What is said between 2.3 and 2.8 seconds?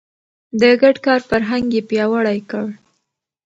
کړ.